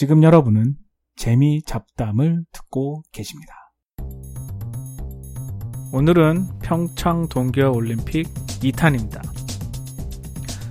[0.00, 0.76] 지금 여러분은
[1.14, 3.52] 재미 잡담을 듣고 계십니다.
[5.92, 8.26] 오늘은 평창 동계올림픽
[8.62, 9.20] 2탄입니다.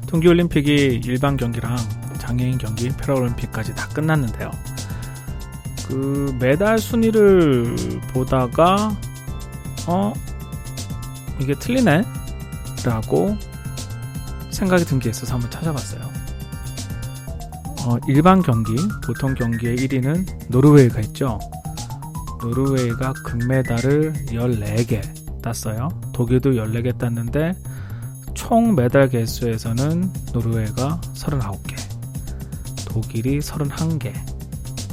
[0.07, 1.75] 동계올림픽이 일반 경기랑
[2.17, 4.49] 장애인 경기, 패럴림픽까지 다 끝났는데요.
[5.87, 7.75] 그 메달 순위를
[8.11, 8.97] 보다가
[9.87, 10.11] 어
[11.39, 12.01] 이게 틀리네
[12.83, 13.37] 라고
[14.49, 16.18] 생각이 든 게 있어서 한번 찾아봤어요.
[17.85, 18.75] 어, 일반 경기,
[19.05, 21.39] 보통 경기의 1위는 노르웨이가 있죠.
[22.41, 25.01] 노르웨이가 금메달을 14개
[25.41, 25.89] 땄어요.
[26.13, 27.53] 독일도 14개 땄는데
[28.33, 31.75] 총 메달 개수에서는 노르웨이가 39개,
[32.85, 34.13] 독일이 31개.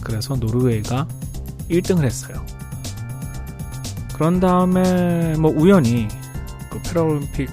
[0.00, 1.09] 그래서 노르웨이가
[1.69, 2.45] 1등을 했어요.
[4.14, 6.09] 그런 다음에 뭐 우연히
[6.70, 7.50] 그 패럴림픽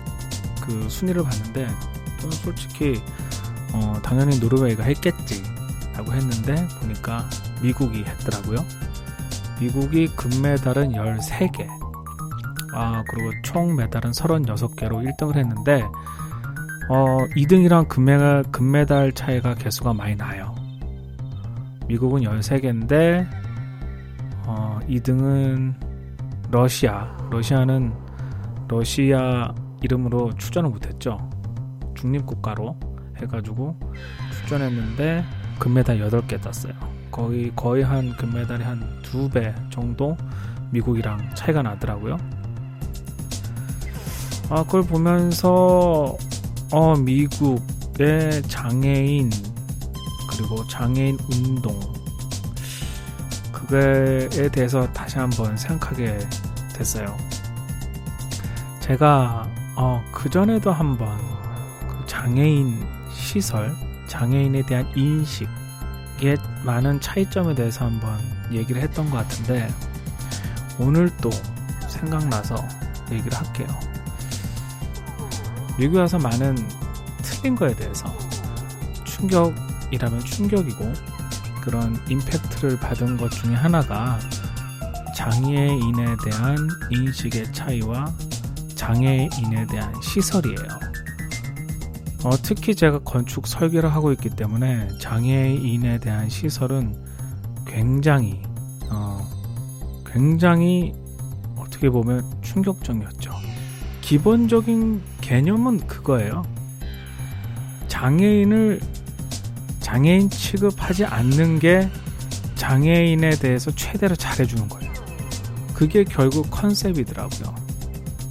[0.61, 1.67] 그 순위를 봤는데
[2.20, 3.02] 저는 솔직히
[3.73, 5.44] 어, 당연히 노르웨이가 했겠지
[5.95, 7.27] 라고 했는데 보니까
[7.62, 8.58] 미국이 했더라고요.
[9.59, 11.67] 미국이 금메달은 13개
[12.73, 15.84] 아 그리고 총 메달은 36개로 1등을 했는데
[16.89, 20.53] 어, 2등이랑 금메달, 금메달 차이가 개수가 많이 나요.
[21.88, 23.28] 미국은 13개인데
[24.45, 25.73] 어, 2등은
[26.52, 27.94] 러시아 러시아는
[28.67, 31.17] 러시아 이름으로 출전을 못했죠.
[31.95, 32.75] 중립국가로
[33.23, 33.77] 해가지고
[34.31, 35.23] 출전했는데
[35.59, 36.73] 금메달 8개 땄어요.
[37.11, 40.17] 거의 거의 한 금메달이 한 두 배 정도
[40.71, 42.17] 미국이랑 차이가 나더라고요.
[44.49, 46.17] 아 그걸 보면서
[46.71, 49.29] 어 미국의 장애인
[50.29, 51.79] 그리고 장애인 운동
[53.51, 56.19] 그거에 대해서 다시 한번 생각하게
[56.75, 57.16] 됐어요.
[58.79, 61.17] 제가 어, 그 전에도 한번
[61.88, 62.83] 그 장애인
[63.14, 63.75] 시설,
[64.08, 68.19] 장애인에 대한 인식의 많은 차이점에 대해서 한번
[68.52, 69.73] 얘기를 했던 것 같은데
[70.80, 71.30] 오늘 또
[71.88, 72.56] 생각나서
[73.11, 73.67] 얘기를 할게요.
[75.78, 76.56] 미국에 와서 많은
[77.22, 78.16] 틀린 거에 대해서
[79.06, 80.94] 충격이라면 충격이고
[81.62, 84.19] 그런 임팩트를 받은 것 중에 하나가
[85.16, 86.57] 장애인에 대한
[86.91, 88.13] 인식의 차이와
[88.75, 90.82] 장애인에 대한 시설이에요.
[92.23, 96.95] 어, 특히 제가 건축 설계를 하고 있기 때문에 장애인에 대한 시설은
[97.67, 98.41] 굉장히
[98.89, 99.19] 어,
[100.06, 100.94] 굉장히
[101.57, 103.31] 어떻게 보면 충격적이었죠.
[104.01, 106.44] 기본적인 개념은 그거예요.
[107.89, 108.79] 장애인을
[109.81, 111.89] 장애인 취급하지 않는 게
[112.56, 114.94] 장애인에 대해서 최대로 잘해주는 거예요.
[115.73, 117.53] 그게 결국 컨셉이더라고요.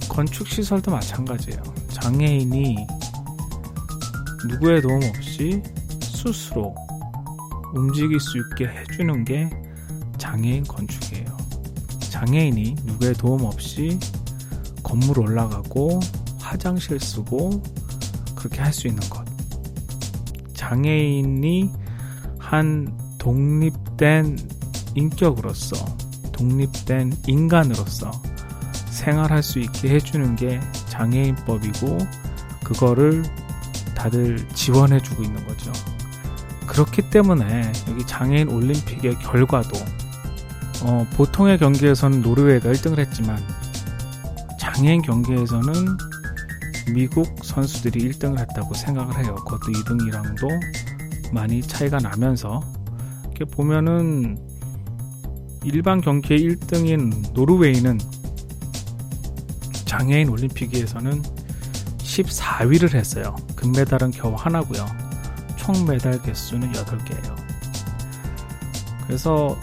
[0.09, 1.61] 건축 시설도 마찬가지예요.
[1.89, 2.87] 장애인이
[4.47, 5.61] 누구의 도움 없이
[6.01, 6.75] 스스로
[7.73, 9.49] 움직일 수 있게 해주는 게
[10.17, 11.37] 장애인 건축이에요.
[11.99, 13.97] 장애인이 누구의 도움 없이
[14.83, 15.99] 건물 올라가고
[16.39, 17.61] 화장실 쓰고
[18.35, 19.25] 그렇게 할 수 있는 것.
[20.53, 21.71] 장애인이
[22.37, 24.37] 한 독립된
[24.95, 25.75] 인격으로서,
[26.31, 28.11] 독립된 인간으로서
[28.89, 30.59] 생활할 수 있게 해주는 게
[30.89, 31.97] 장애인법이고,
[32.63, 33.23] 그거를
[34.03, 35.71] 다들 지원해주고 있는 거죠.
[36.67, 39.79] 그렇기 때문에 여기 장애인 올림픽의 결과도
[40.83, 43.39] 어, 보통의 경기에서는 노르웨이가 1등을 했지만
[44.59, 45.73] 장애인 경기에서는
[46.93, 49.35] 미국 선수들이 1등을 했다고 생각을 해요.
[49.35, 50.49] 그것도 2등이랑도
[51.31, 52.59] 많이 차이가 나면서
[53.23, 54.37] 이렇게 보면은
[55.63, 57.97] 일반 경기의 1등인 노르웨이는
[59.85, 61.23] 장애인 올림픽에서는
[62.21, 63.35] 14위를 했어요.
[63.55, 64.85] 금메달은 겨우 하나고요.
[65.55, 67.35] 총 메달 개수는 8개예요.
[69.05, 69.57] 그래서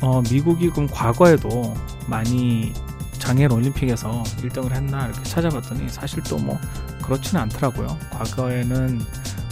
[0.00, 1.74] 어, 미국이 그럼 과거에도
[2.06, 2.72] 많이
[3.18, 6.58] 장애인 올림픽에서 1등을 했나 이렇게 찾아봤더니 사실 또 뭐
[7.02, 7.86] 그렇지는 않더라고요.
[8.10, 9.00] 과거에는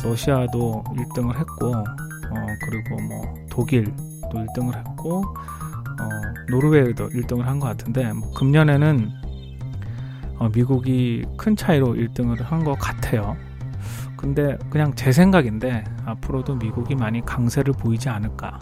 [0.05, 3.93] 러시아도 1등을 했고 어, 그리고 뭐 독일도
[4.33, 5.23] 1등을 했고
[6.01, 6.09] 어,
[6.51, 9.32] 노르웨이도 1등을 한 것 같은데 뭐 금년에는 어,
[10.51, 13.37] 미국이 큰 차이로 1등을 한 것 같아요.
[14.17, 18.59] 근데 그냥 제 생각인데 앞으로도 미국이 많이 강세를 보이지 않을까.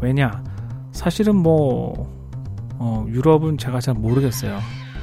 [0.00, 0.42] 왜냐?
[0.92, 1.92] 사실은 뭐
[2.78, 4.58] 어, 유럽은 제가 잘 모르겠어요.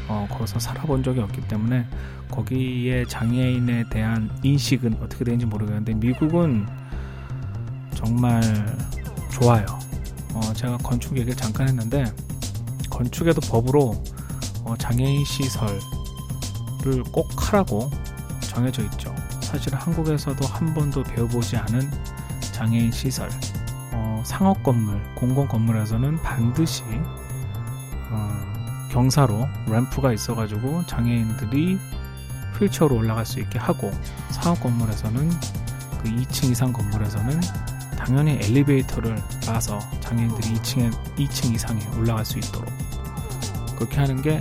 [0.08, 1.86] 어, 거기서 살아본 적이 없기 때문에
[2.30, 6.66] 거기에 장애인에 대한 인식은 어떻게 되는지 모르겠는데 미국은
[7.94, 8.42] 정말
[9.32, 9.66] 좋아요.
[10.34, 12.06] 어, 제가 건축 얘기를 잠깐 했는데
[12.90, 14.02] 건축에도 법으로
[14.64, 15.68] 어, 장애인 시설
[16.86, 17.90] 을꼭 하라고
[18.42, 19.14] 정해져 있죠.
[19.42, 21.90] 사실 한국에서도 한 번도 배워보지 않은
[22.54, 23.30] 장애인 시설.
[23.94, 26.84] 어, 뭐 상업 건물, 공공 건물에서는 반드시
[28.10, 31.78] 어, 경사로 램프가 있어가지고 장애인들이
[32.60, 33.92] 휠체어로 올라갈 수 있게 하고
[34.30, 35.30] 상업 건물에서는
[36.04, 37.40] 그 2층 이상 건물에서는
[37.98, 42.68] 당연히 엘리베이터를 놔서 장애인들이 2층에 2층 이상에 올라갈 수 있도록
[43.76, 44.40] 그렇게 하는 게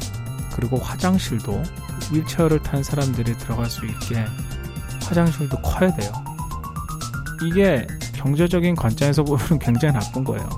[0.53, 1.63] 그리고 화장실도
[2.11, 4.25] 휠체어를 탄 사람들이 들어갈 수 있게
[5.03, 6.13] 화장실도 커야 돼요.
[7.43, 10.49] 이게 경제적인 관점에서 보면 굉장히 나쁜 거예요.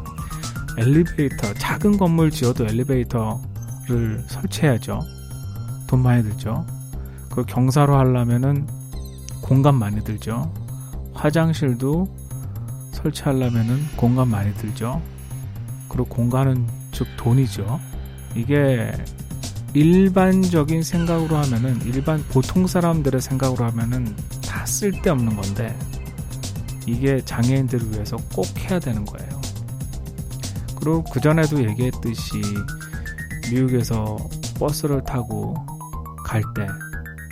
[0.78, 5.00] 엘리베이터, 작은 건물 지어도 엘리베이터를 설치해야죠.
[5.86, 6.66] 돈 많이 들죠.
[7.30, 8.66] 그 경사로 하려면은
[9.42, 10.52] 공간 많이 들죠.
[11.14, 12.08] 화장실도
[12.92, 15.00] 설치하려면은 공간 많이 들죠.
[15.88, 17.80] 그리고 공간은 즉 돈이죠.
[18.34, 18.92] 이게
[19.74, 24.14] 일반적인 생각으로 하면은 일반 보통 사람들의 생각으로 하면은
[24.44, 25.76] 다 쓸데없는 건데
[26.86, 29.40] 이게 장애인들을 위해서 꼭 해야 되는 거예요.
[30.76, 32.32] 그리고 그 전에도 얘기했듯이
[33.50, 34.16] 미국에서
[34.58, 35.54] 버스를 타고
[36.24, 36.66] 갈 때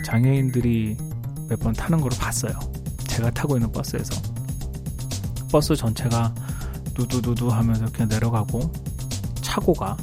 [0.05, 0.97] 장애인들이
[1.49, 2.53] 몇 번 타는 걸 봤어요.
[3.09, 4.15] 제가 타고 있는 버스에서.
[5.51, 6.33] 버스 전체가
[6.95, 8.73] 두두두두 하면서 이렇게 내려가고
[9.43, 9.97] 차고가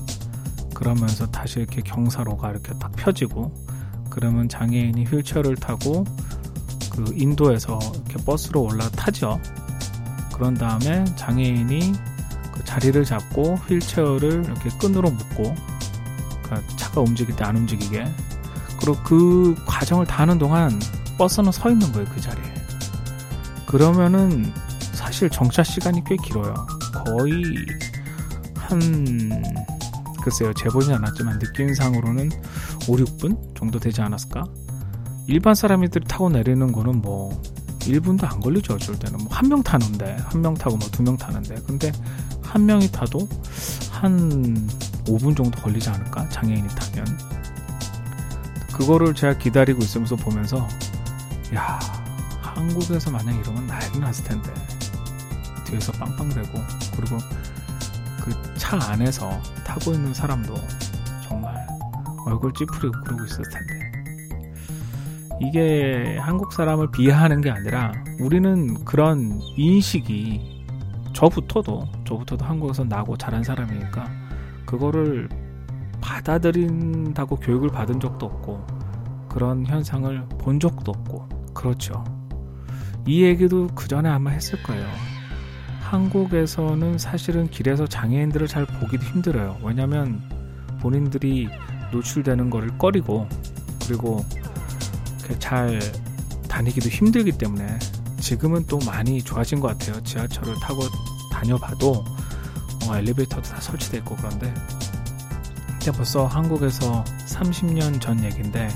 [0.77, 3.51] 그러면서 다시 이렇게 경사로가 이렇게 딱 펴지고
[4.11, 6.05] 그러면 장애인이 휠체어를 타고
[6.91, 9.41] 그 인도에서 이렇게 버스로 올라타죠.
[10.31, 11.93] 그런 다음에 장애인이
[12.53, 15.55] 그 자리를 잡고 휠체어를 이렇게 끈으로 묶고
[16.43, 18.05] 그러니까 차가 움직일 때 안 움직이게.
[18.79, 20.79] 그리고 그 과정을 다 하는 동안
[21.17, 22.53] 버스는 서 있는 거예요 그 자리에.
[23.65, 24.53] 그러면은
[24.93, 26.53] 사실 정차 시간이 꽤 길어요.
[26.93, 27.43] 거의
[28.55, 29.41] 한
[30.23, 32.29] 글쎄요 재보진 않았지만 느낌상으로는
[32.87, 34.43] 5, 6분 정도 되지 않았을까?
[35.27, 37.41] 일반 사람들이 타고 내리는 거는 뭐
[37.79, 39.17] 1분도 안 걸리죠 어쩔 때는.
[39.19, 41.55] 뭐 한 명 타는데 한 명 타고 뭐 두 명 타는데.
[41.65, 41.91] 근데
[42.43, 43.27] 한 명이 타도
[43.91, 44.67] 한
[45.05, 46.27] 5분 정도 걸리지 않을까?
[46.29, 47.17] 장애인이 타면.
[48.73, 50.67] 그거를 제가 기다리고 있으면서 보면서
[51.55, 51.79] 야
[52.41, 54.53] 한국에서 만약 이러면 난리 났을 텐데.
[55.65, 56.59] 뒤에서 빵빵대고.
[56.95, 57.46] 그리고 그
[58.67, 59.29] 차 안에서
[59.65, 60.53] 타고 있는 사람도
[61.25, 61.55] 정말
[62.25, 63.91] 얼굴 찌푸리고 그러고 있을 텐데
[65.39, 70.65] 이게 한국 사람을 비하하는 게 아니라 우리는 그런 인식이
[71.13, 74.11] 저부터도 저부터도 한국에서 나고 자란 사람이니까
[74.65, 75.29] 그거를
[76.01, 78.67] 받아들인다고 교육을 받은 적도 없고
[79.29, 82.03] 그런 현상을 본 적도 없고 그렇죠.
[83.05, 84.85] 이 얘기도 그 전에 아마 했을 거예요.
[85.87, 89.57] 한국에서는 사실은 길에서 장애인들을 잘 보기도 힘들어요.
[89.63, 90.21] 왜냐면
[90.81, 91.47] 본인들이
[91.91, 93.27] 노출되는 거를 꺼리고
[93.85, 94.25] 그리고
[95.39, 95.79] 잘
[96.49, 97.79] 다니기도 힘들기 때문에
[98.19, 100.01] 지금은 또 많이 좋아진 것 같아요.
[100.03, 100.81] 지하철을 타고
[101.31, 102.03] 다녀봐도
[102.85, 104.53] 어, 엘리베이터도 다 설치되어 있고 그런데
[105.79, 108.67] 그때 벌써 한국에서 30년 전 얘기인데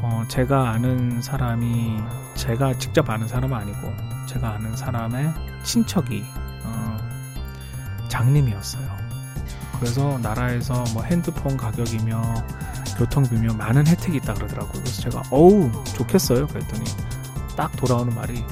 [0.00, 1.98] 어, 제가 아는 사람이
[2.34, 6.24] 제가 직접 아는 사람은 아니고 제가 아는 사람의 친척이
[6.64, 6.96] 어,
[8.08, 8.96] 장님이었어요.
[9.78, 12.22] 그래서 나라에서 뭐 핸드폰 가격이며
[12.96, 14.72] 교통비며 많은 혜택이 있다 그러더라고요.
[14.72, 16.46] 그래서 제가 어우 좋겠어요.
[16.46, 16.84] 그랬더니
[17.56, 18.44] 딱 돌아오는 말이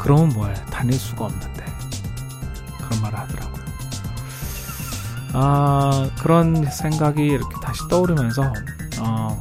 [0.00, 1.64] 그러면 뭐해 다닐 수가 없는데
[2.82, 3.64] 그런 말을 하더라고요.
[5.34, 8.52] 아 그런 생각이 이렇게 다시 떠오르면서
[9.00, 9.38] 어,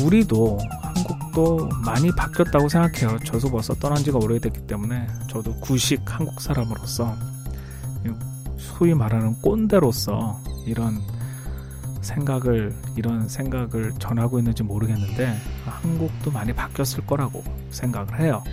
[0.00, 0.58] 우리도
[1.32, 3.18] 한국도 많이 바뀌었다고 생각해요.
[3.24, 7.16] 저도 벌써 떠난 지가 오래됐기 때문에 저도 구식 한국 사람으로서
[8.58, 11.00] 소위 말하는 꼰대로서 이런
[12.02, 18.44] 생각을 이런 생각을 전하고 있는지 모르겠는데 한국도 많이 바뀌었을 거라고 생각을 해요.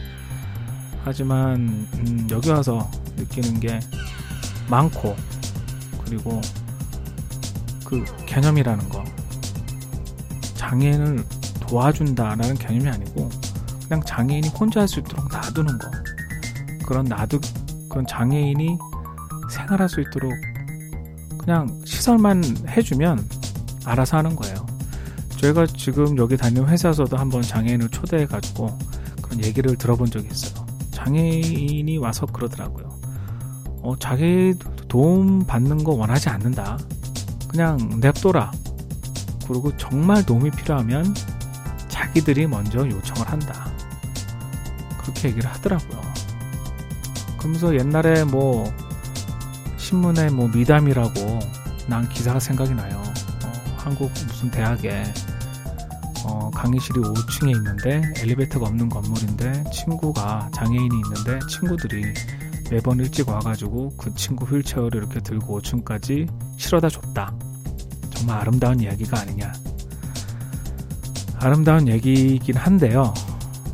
[1.04, 3.80] 하지만 음, 여기 와서 느끼는 게
[4.70, 5.16] 많고
[6.06, 6.42] 그리고
[7.84, 9.04] 그 개념이라는 거
[10.56, 11.39] 장애인을
[11.70, 13.30] 도와준다라는 개념이 아니고
[13.88, 15.92] 그냥 장애인이 혼자 할 수 있도록 놔두는 거
[16.86, 17.40] 그런 놔두
[17.90, 18.78] 그런 장애인이
[19.52, 20.32] 생활할 수 있도록
[21.38, 23.28] 그냥 시설만 해주면
[23.86, 24.66] 알아서 하는 거예요.
[25.38, 28.78] 저희가 지금 여기 다니는 회사에서도 한번 장애인을 초대해가지고
[29.22, 30.66] 그런 얘기를 들어본 적이 있어요.
[30.92, 32.90] 장애인이 와서 그러더라고요.
[33.82, 34.54] 어, 자기
[34.88, 36.78] 도움 받는 거 원하지 않는다.
[37.48, 38.52] 그냥 냅둬라.
[39.48, 41.14] 그리고 정말 도움이 필요하면
[42.20, 43.72] 자기들이 먼저 요청을 한다.
[44.98, 46.02] 그렇게 얘기를 하더라고요.
[47.38, 48.74] 그러면서 옛날에 뭐
[49.78, 51.40] 신문에 뭐 미담이라고
[51.88, 53.02] 난 기사가 생각이 나요.
[53.46, 55.04] 어, 한국 무슨 대학에
[56.26, 62.14] 어, 강의실이 5층에 있는데 엘리베이터가 없는 건물인데 친구가 장애인이 있는데 친구들이
[62.70, 67.34] 매번 일찍 와가지고 그 친구 휠체어를 이렇게 들고 5층까지 실어다 줬다.
[68.12, 69.54] 정말 아름다운 이야기가 아니냐.
[71.42, 73.14] 아름다운 얘기이긴 한데요.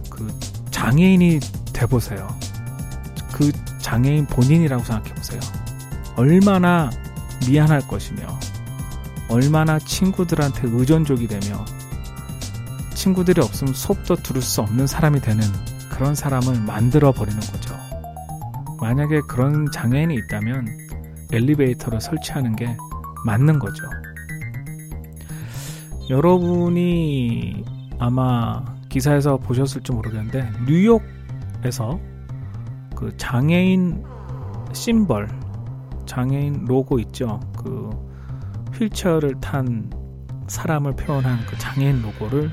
[0.10, 0.28] 그
[0.72, 1.40] 장애인이
[1.74, 2.28] 돼보세요.
[3.34, 5.40] 그 장애인 본인이라고 생각해보세요.
[6.16, 6.90] 얼마나
[7.48, 8.22] 미안할 것이며,
[9.30, 11.66] 얼마나 친구들한테 의존적이 되며,
[12.94, 15.44] 친구들이 없으면 수업도 들을 수 없는 사람이 되는
[15.90, 17.76] 그런 사람을 만들어 버리는 거죠.
[18.80, 20.68] 만약에 그런 장애인이 있다면
[21.32, 22.78] 엘리베이터를 설치하는 게
[23.26, 23.84] 맞는 거죠.
[26.10, 27.64] 여러분이
[28.00, 32.00] 아마 기사에서 보셨을지 모르겠는데 뉴욕에서
[32.96, 34.04] 그 장애인
[34.74, 35.28] 심벌,
[36.06, 37.40] 장애인 로고 있죠.
[37.58, 37.90] 그
[38.74, 39.90] 휠체어를 탄
[40.48, 42.52] 사람을 표현한 그 장애인 로고를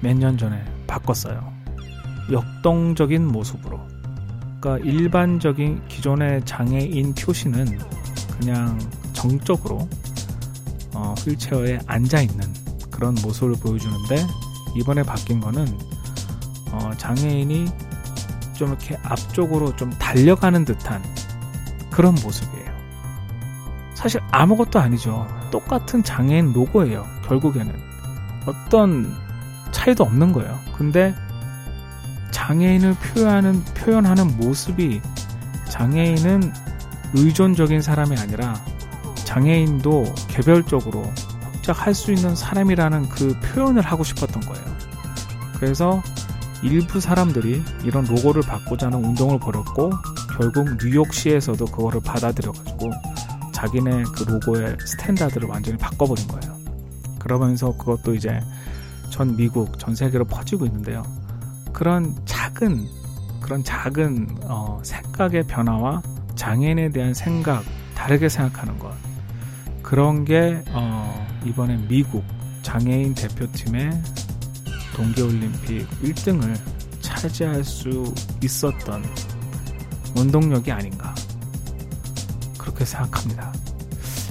[0.00, 1.52] 몇 년 전에 바꿨어요.
[2.32, 3.78] 역동적인 모습으로.
[4.60, 7.66] 그러니까 일반적인 기존의 장애인 표시는
[8.38, 8.78] 그냥
[9.12, 9.88] 정적으로
[10.94, 12.59] 어, 휠체어에 앉아 있는
[13.00, 14.26] 그런 모습을 보여주는데
[14.74, 15.66] 이번에 바뀐 거는
[16.70, 17.66] 어, 장애인이
[18.52, 21.02] 좀 이렇게 앞쪽으로 좀 달려가는 듯한
[21.90, 22.70] 그런 모습이에요.
[23.94, 25.26] 사실 아무것도 아니죠.
[25.50, 27.06] 똑같은 장애인 로고예요.
[27.24, 27.74] 결국에는
[28.46, 29.10] 어떤
[29.72, 30.58] 차이도 없는 거예요.
[30.76, 31.14] 근데
[32.32, 35.00] 장애인을 표현하는 표현하는 모습이
[35.70, 36.52] 장애인은
[37.14, 38.62] 의존적인 사람이 아니라
[39.24, 41.10] 장애인도 개별적으로
[41.60, 44.64] 활동 할수 있는 사람이라는 그 표현을 하고 싶었던 거예요.
[45.58, 46.02] 그래서
[46.62, 49.90] 일부 사람들이 이런 로고를 바꾸자는 운동을 벌였고
[50.36, 52.90] 결국 뉴욕시에서도 그거를 받아들여가지고
[53.52, 56.56] 자기네 그 로고의 standard를 완전히 바꿔버린 거예요.
[57.18, 58.40] 그러면서 그것도 이제
[59.10, 61.02] 전 미국, 전 세계로 퍼지고 있는데요.
[61.72, 62.86] 그런 작은
[63.40, 66.02] 그런 작은 어, 생각의 변화와
[66.36, 67.64] 장애인에 대한 생각
[67.94, 68.92] 다르게 생각하는 것
[69.82, 72.24] 그런 게 어, 이번에 미국
[72.62, 73.90] 장애인 대표팀의
[74.94, 76.56] 동계올림픽 1등을
[77.00, 79.02] 차지할 수 있었던
[80.16, 81.14] 원동력이 아닌가
[82.58, 83.52] 그렇게 생각합니다.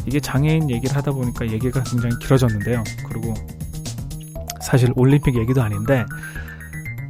[0.05, 2.83] 이게 장애인 얘기를 하다 보니까 얘기가 굉장히 길어졌는데요.
[3.07, 3.33] 그리고
[4.61, 6.05] 사실 올림픽 얘기도 아닌데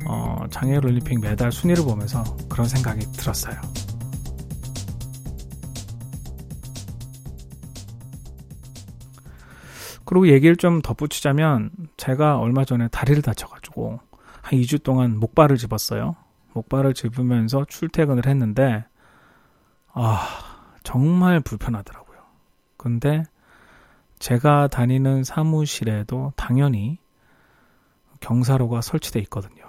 [0.06, 3.60] 어, 장애인 올림픽 메달 순위를 보면서 그런 생각이 들었어요.
[10.10, 14.00] 그리고 얘기를 좀 덧붙이자면 제가 얼마 전에 다리를 다쳐가지고
[14.42, 16.16] 한 2주 동안 목발을 집었어요.
[16.54, 18.84] 목발을 집으면서 출퇴근을 했는데
[19.94, 20.28] 아
[20.82, 22.18] 정말 불편하더라고요.
[22.76, 23.22] 근데
[24.18, 26.98] 제가 다니는 사무실에도 당연히
[28.20, 29.64] 경사로가 설치돼 있거든요.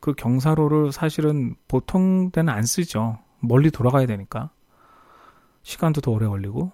[0.00, 3.18] 그 경사로를 사실은 보통 때는 안 쓰죠.
[3.40, 4.48] 멀리 돌아가야 되니까.
[5.64, 6.72] 시간도 더 오래 걸리고.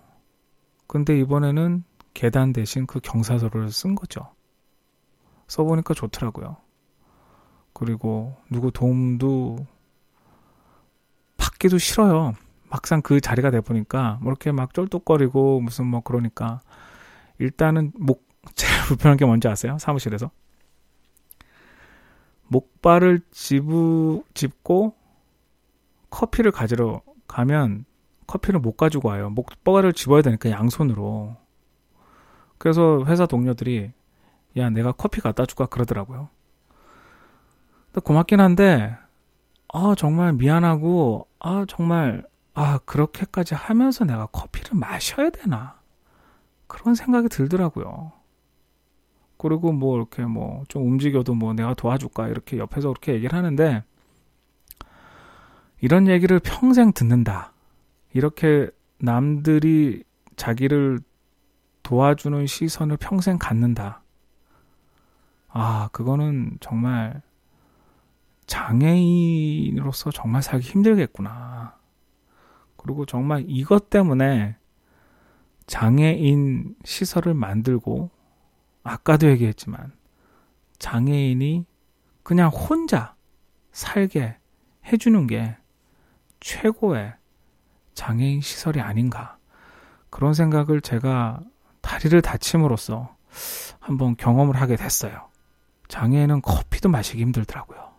[0.86, 4.32] 근데 이번에는 계단 대신 그 경사도를 쓴 거죠.
[5.48, 6.56] 써보니까 좋더라고요.
[7.72, 9.66] 그리고 누구 도움도
[11.36, 12.34] 받기도 싫어요.
[12.68, 16.60] 막상 그 자리가 돼 보니까 뭐 이렇게 막 쫄뚝거리고 무슨 뭐 그러니까
[17.38, 19.76] 일단은 목 제일 불편한 게 뭔지 아세요?
[19.78, 20.30] 사무실에서
[22.48, 24.94] 목발을 집우, 짚고
[26.10, 27.84] 커피를 가지러 가면
[28.26, 29.30] 커피를 못 가지고 와요.
[29.30, 31.36] 목발을 집어야 되니까 양손으로.
[32.60, 33.90] 그래서 회사 동료들이
[34.58, 36.28] 야 내가 커피 갖다 줄까 그러더라고요.
[38.04, 38.94] 고맙긴 한데
[39.72, 45.80] 아 정말 미안하고 아 정말 아 그렇게까지 하면서 내가 커피를 마셔야 되나
[46.66, 48.12] 그런 생각이 들더라고요.
[49.38, 53.82] 그리고 뭐 이렇게 뭐 좀 움직여도 뭐 내가 도와줄까 이렇게 옆에서 그렇게 얘기를 하는데
[55.80, 57.54] 이런 얘기를 평생 듣는다.
[58.12, 60.04] 이렇게 남들이
[60.36, 61.00] 자기를
[61.90, 64.04] 도와주는 시선을 평생 갖는다.
[65.48, 67.20] 아, 그거는 정말
[68.46, 71.76] 장애인으로서 정말 살기 힘들겠구나.
[72.76, 74.56] 그리고 정말 이것 때문에
[75.66, 78.10] 장애인 시설을 만들고,
[78.84, 79.92] 아까도 얘기했지만,
[80.78, 81.66] 장애인이
[82.22, 83.16] 그냥 혼자
[83.72, 84.36] 살게
[84.86, 85.56] 해주는 게
[86.38, 87.14] 최고의
[87.94, 89.38] 장애인 시설이 아닌가.
[90.08, 91.40] 그런 생각을 제가
[91.80, 93.14] 다리를 다침으로써
[93.78, 95.28] 한번 경험을 하게 됐어요.
[95.88, 97.89] 장애인은 커피도 마시기 힘들더라고요.